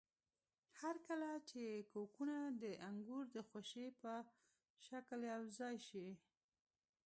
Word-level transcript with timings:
هرکله 0.79 1.31
چې 1.49 1.63
کوکونه 1.93 2.37
د 2.61 2.63
انګور 2.89 3.25
د 3.35 3.37
خوشې 3.49 3.87
په 4.01 4.11
شکل 4.85 5.19
یوځای 5.33 5.75
شي. 5.87 6.07